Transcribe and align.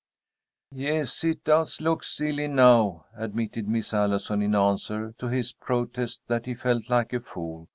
"Yes, 0.73 1.23
it 1.23 1.43
does 1.43 1.79
look 1.79 2.03
silly 2.03 2.47
now," 2.47 3.05
admitted 3.15 3.67
Miss 3.67 3.93
Allison 3.93 4.41
in 4.41 4.55
answer 4.55 5.13
to 5.19 5.27
his 5.27 5.53
protest 5.53 6.23
that 6.27 6.47
he 6.47 6.55
felt 6.55 6.89
like 6.89 7.13
a 7.13 7.19
fool. 7.19 7.67